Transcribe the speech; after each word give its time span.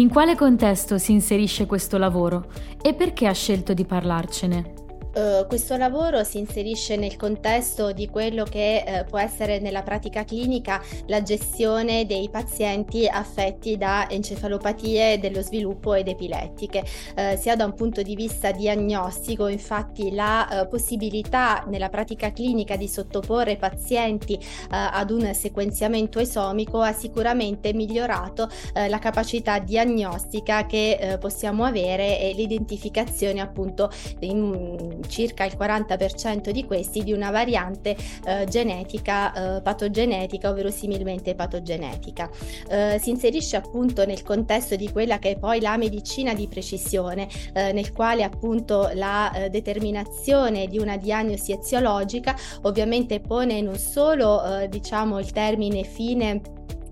In 0.00 0.08
quale 0.08 0.34
contesto 0.34 0.96
si 0.96 1.12
inserisce 1.12 1.66
questo 1.66 1.98
lavoro 1.98 2.46
e 2.80 2.94
perché 2.94 3.26
ha 3.26 3.34
scelto 3.34 3.74
di 3.74 3.84
parlarcene? 3.84 4.79
Uh, 5.12 5.44
questo 5.48 5.76
lavoro 5.76 6.22
si 6.22 6.38
inserisce 6.38 6.94
nel 6.94 7.16
contesto 7.16 7.90
di 7.90 8.08
quello 8.08 8.44
che 8.44 8.84
uh, 8.86 9.08
può 9.08 9.18
essere 9.18 9.58
nella 9.58 9.82
pratica 9.82 10.24
clinica 10.24 10.80
la 11.06 11.20
gestione 11.20 12.06
dei 12.06 12.28
pazienti 12.30 13.08
affetti 13.08 13.76
da 13.76 14.08
encefalopatie 14.08 15.18
dello 15.18 15.42
sviluppo 15.42 15.94
ed 15.94 16.06
epilettiche, 16.06 16.84
uh, 17.16 17.36
sia 17.36 17.56
da 17.56 17.64
un 17.64 17.74
punto 17.74 18.02
di 18.02 18.14
vista 18.14 18.52
diagnostico, 18.52 19.48
infatti 19.48 20.12
la 20.12 20.66
possibilità 20.70 21.64
nella 21.66 21.88
pratica 21.88 22.32
clinica 22.32 22.76
di 22.76 22.86
sottoporre 22.86 23.56
pazienti 23.56 24.38
ad 24.68 25.10
un 25.10 25.32
sequenziamento 25.34 26.18
esomico 26.18 26.80
ha 26.80 26.92
sicuramente 26.92 27.72
migliorato 27.72 28.48
la 28.74 28.98
capacità 28.98 29.58
diagnostica 29.58 30.66
che 30.66 31.16
possiamo 31.20 31.64
avere 31.64 32.20
e 32.20 32.32
l'identificazione 32.34 33.40
appunto 33.40 33.90
in 34.20 35.00
circa 35.10 35.44
il 35.44 35.54
40% 35.58 36.48
di 36.50 36.64
questi 36.64 37.02
di 37.02 37.12
una 37.12 37.30
variante 37.30 37.94
eh, 38.24 38.46
genetica 38.48 39.56
eh, 39.56 39.60
patogenetica, 39.60 40.48
ovvero 40.48 40.70
similmente 40.70 41.34
patogenetica. 41.34 42.30
Eh, 42.68 42.98
si 42.98 43.10
inserisce 43.10 43.56
appunto 43.56 44.06
nel 44.06 44.22
contesto 44.22 44.76
di 44.76 44.90
quella 44.90 45.18
che 45.18 45.32
è 45.32 45.38
poi 45.38 45.60
la 45.60 45.76
medicina 45.76 46.32
di 46.32 46.48
precisione, 46.48 47.28
eh, 47.52 47.72
nel 47.72 47.92
quale 47.92 48.22
appunto 48.22 48.90
la 48.94 49.32
eh, 49.32 49.50
determinazione 49.50 50.68
di 50.68 50.78
una 50.78 50.96
diagnosi 50.96 51.52
eziologica 51.52 52.36
ovviamente 52.62 53.20
pone 53.20 53.60
non 53.60 53.76
solo 53.76 54.44
eh, 54.44 54.68
diciamo 54.68 55.18
il 55.18 55.32
termine 55.32 55.82
fine 55.82 56.40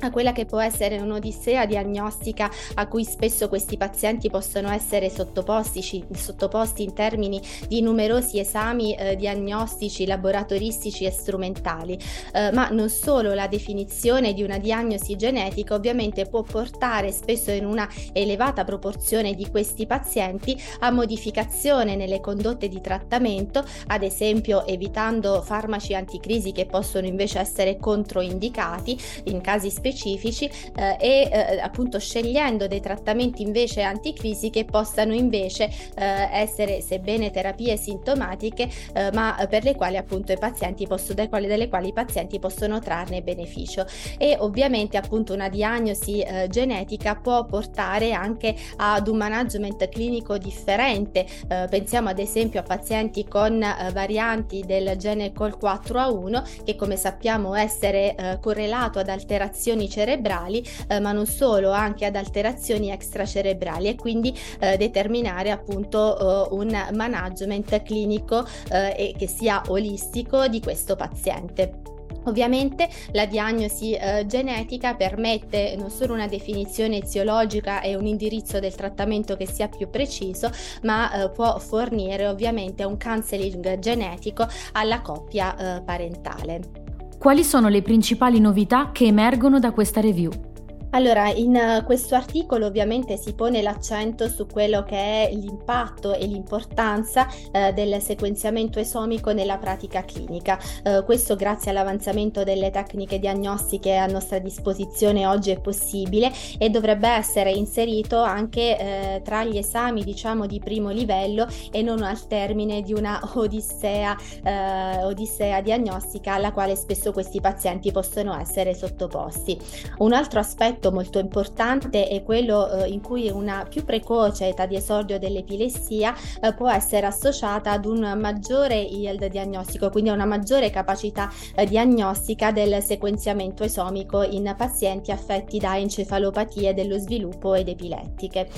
a 0.00 0.10
quella 0.10 0.32
che 0.32 0.44
può 0.44 0.60
essere 0.60 0.98
un'odissea 0.98 1.64
diagnostica 1.64 2.50
a 2.74 2.86
cui 2.86 3.04
spesso 3.04 3.48
questi 3.48 3.76
pazienti 3.76 4.28
possono 4.28 4.70
essere 4.70 5.08
sottoposti, 5.08 6.04
sottoposti 6.12 6.82
in 6.82 6.92
termini 6.92 7.40
di 7.66 7.80
numerosi 7.80 8.38
esami 8.38 8.94
eh, 8.94 9.16
diagnostici, 9.16 10.06
laboratoristici 10.06 11.04
e 11.04 11.10
strumentali, 11.10 11.98
eh, 12.32 12.52
ma 12.52 12.68
non 12.68 12.90
solo 12.90 13.32
la 13.32 13.46
definizione 13.46 14.34
di 14.34 14.42
una 14.42 14.58
diagnosi 14.58 15.16
genetica 15.16 15.74
ovviamente 15.74 16.26
può 16.26 16.42
portare 16.42 17.10
spesso 17.10 17.50
in 17.50 17.64
una 17.64 17.88
elevata 18.12 18.64
proporzione 18.64 19.34
di 19.34 19.48
questi 19.50 19.86
pazienti 19.86 20.60
a 20.80 20.90
modificazione 20.90 21.96
nelle 21.96 22.20
condotte 22.20 22.68
di 22.68 22.80
trattamento, 22.80 23.64
ad 23.86 24.02
esempio 24.02 24.66
evitando 24.66 25.40
farmaci 25.40 25.94
anticrisi 25.94 26.52
che 26.52 26.66
possono 26.66 27.06
invece 27.06 27.38
essere 27.38 27.78
controindicati 27.78 28.98
in 29.24 29.40
casi 29.40 29.70
specifici 29.70 29.85
specifici 29.86 30.50
eh, 30.76 30.96
e 30.98 31.28
eh, 31.30 31.60
appunto 31.60 31.98
scegliendo 31.98 32.66
dei 32.66 32.80
trattamenti 32.80 33.42
invece 33.42 33.82
anticrisi 33.82 34.50
che 34.50 34.64
possano 34.64 35.14
invece 35.14 35.70
eh, 35.96 36.28
essere 36.32 36.80
sebbene 36.80 37.30
terapie 37.30 37.76
sintomatiche 37.76 38.68
eh, 38.94 39.10
ma 39.12 39.36
per 39.48 39.62
le 39.62 39.74
quali 39.74 39.96
appunto 39.96 40.32
i 40.32 40.38
pazienti 40.38 40.86
possono, 40.86 41.26
delle 41.28 41.68
quali 41.68 41.88
i 41.88 41.92
pazienti 41.92 42.38
possono 42.38 42.80
trarne 42.80 43.22
beneficio. 43.22 43.86
E 44.18 44.36
ovviamente 44.38 44.96
appunto 44.96 45.32
una 45.32 45.48
diagnosi 45.48 46.20
eh, 46.20 46.48
genetica 46.48 47.14
può 47.16 47.44
portare 47.44 48.12
anche 48.12 48.54
ad 48.76 49.08
un 49.08 49.16
management 49.16 49.88
clinico 49.88 50.38
differente. 50.38 51.26
Pensiamo 51.46 52.08
ad 52.08 52.18
esempio 52.18 52.60
a 52.60 52.62
pazienti 52.62 53.26
con 53.26 53.64
varianti 53.92 54.62
del 54.66 54.96
gene 54.96 55.32
COL4A1 55.32 56.64
che 56.64 56.76
come 56.76 56.96
sappiamo 56.96 57.54
essere 57.54 58.38
correlato 58.40 58.98
ad 58.98 59.08
alterazioni 59.08 59.75
alterazioni 59.76 59.88
cerebrali, 59.88 60.66
eh, 60.88 61.00
ma 61.00 61.12
non 61.12 61.26
solo, 61.26 61.70
anche 61.70 62.06
ad 62.06 62.16
alterazioni 62.16 62.90
extracerebrali 62.90 63.88
e 63.88 63.94
quindi 63.94 64.36
eh, 64.60 64.76
determinare 64.76 65.50
appunto 65.50 66.48
eh, 66.50 66.54
un 66.54 66.88
management 66.92 67.82
clinico 67.82 68.46
eh, 68.70 68.94
e 68.96 69.14
che 69.16 69.28
sia 69.28 69.62
olistico 69.68 70.48
di 70.48 70.60
questo 70.60 70.96
paziente. 70.96 71.94
Ovviamente 72.24 72.88
la 73.12 73.24
diagnosi 73.24 73.92
eh, 73.92 74.26
genetica 74.26 74.96
permette 74.96 75.76
non 75.76 75.90
solo 75.90 76.12
una 76.12 76.26
definizione 76.26 76.98
eziologica 76.98 77.80
e 77.82 77.94
un 77.94 78.04
indirizzo 78.04 78.58
del 78.58 78.74
trattamento 78.74 79.36
che 79.36 79.46
sia 79.46 79.68
più 79.68 79.88
preciso, 79.88 80.50
ma 80.82 81.12
eh, 81.12 81.30
può 81.30 81.56
fornire 81.60 82.26
ovviamente 82.26 82.82
un 82.82 82.98
counseling 82.98 83.78
genetico 83.78 84.44
alla 84.72 85.02
coppia 85.02 85.76
eh, 85.76 85.82
parentale. 85.82 86.85
Quali 87.26 87.42
sono 87.42 87.66
le 87.66 87.82
principali 87.82 88.38
novità 88.38 88.92
che 88.92 89.06
emergono 89.06 89.58
da 89.58 89.72
questa 89.72 90.00
review? 90.00 90.45
Allora, 90.90 91.28
in 91.30 91.54
uh, 91.54 91.84
questo 91.84 92.14
articolo 92.14 92.66
ovviamente 92.66 93.16
si 93.16 93.34
pone 93.34 93.60
l'accento 93.60 94.28
su 94.28 94.46
quello 94.46 94.82
che 94.82 94.96
è 94.96 95.30
l'impatto 95.32 96.14
e 96.14 96.26
l'importanza 96.26 97.26
uh, 97.26 97.72
del 97.74 98.00
sequenziamento 98.00 98.78
esomico 98.78 99.32
nella 99.32 99.58
pratica 99.58 100.04
clinica. 100.04 100.58
Uh, 100.84 101.04
questo 101.04 101.36
grazie 101.36 101.70
all'avanzamento 101.70 102.44
delle 102.44 102.70
tecniche 102.70 103.18
diagnostiche 103.18 103.96
a 103.96 104.06
nostra 104.06 104.38
disposizione 104.38 105.26
oggi 105.26 105.50
è 105.50 105.60
possibile 105.60 106.32
e 106.58 106.70
dovrebbe 106.70 107.08
essere 107.08 107.50
inserito 107.50 108.22
anche 108.22 108.78
eh, 108.78 109.22
tra 109.22 109.44
gli 109.44 109.58
esami 109.58 110.04
diciamo 110.04 110.46
di 110.46 110.60
primo 110.60 110.90
livello 110.90 111.46
e 111.70 111.82
non 111.82 112.02
al 112.02 112.26
termine 112.26 112.82
di 112.82 112.92
una 112.92 113.20
odissea, 113.34 114.16
eh, 114.42 115.04
odissea 115.04 115.60
diagnostica 115.60 116.34
alla 116.34 116.52
quale 116.52 116.76
spesso 116.76 117.12
questi 117.12 117.40
pazienti 117.40 117.92
possono 117.92 118.38
essere 118.38 118.74
sottoposti. 118.74 119.58
Un 119.98 120.12
altro 120.12 120.40
aspetto 120.40 120.75
aspetto 120.76 120.92
molto 120.92 121.18
importante 121.18 122.06
è 122.06 122.22
quello 122.22 122.70
eh, 122.70 122.88
in 122.88 123.00
cui 123.00 123.30
una 123.30 123.66
più 123.68 123.84
precoce 123.84 124.48
età 124.48 124.66
di 124.66 124.76
esordio 124.76 125.18
dell'epilessia 125.18 126.14
eh, 126.40 126.52
può 126.54 126.70
essere 126.70 127.06
associata 127.06 127.72
ad 127.72 127.86
un 127.86 128.16
maggiore 128.20 128.76
yield 128.76 129.26
diagnostico, 129.26 129.90
quindi 129.90 130.10
a 130.10 130.12
una 130.12 130.26
maggiore 130.26 130.70
capacità 130.70 131.30
eh, 131.54 131.66
diagnostica 131.66 132.52
del 132.52 132.82
sequenziamento 132.82 133.64
esomico 133.64 134.22
in 134.22 134.54
pazienti 134.56 135.10
affetti 135.10 135.58
da 135.58 135.78
encefalopatie 135.78 136.74
dello 136.74 136.98
sviluppo 136.98 137.54
ed 137.54 137.68
epilettiche. 137.68 138.48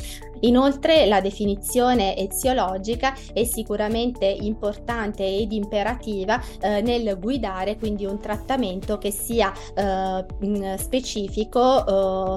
Inoltre 0.40 1.06
la 1.06 1.20
definizione 1.20 2.16
eziologica 2.16 3.12
è 3.32 3.44
sicuramente 3.44 4.24
importante 4.24 5.26
ed 5.26 5.52
imperativa 5.52 6.40
eh, 6.60 6.80
nel 6.80 7.18
guidare 7.18 7.76
quindi 7.76 8.04
un 8.04 8.20
trattamento 8.20 8.98
che 8.98 9.10
sia 9.10 9.52
eh, 9.74 10.76
specifico 10.78 11.84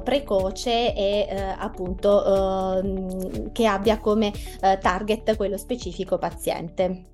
precoce 0.04 0.94
e 0.94 1.28
eh, 1.30 1.56
appunto 1.58 2.82
eh, 2.82 3.52
che 3.52 3.66
abbia 3.66 4.00
come 4.00 4.32
eh, 4.62 4.78
target 4.80 5.36
quello 5.36 5.58
specifico 5.58 6.18
paziente. 6.18 7.11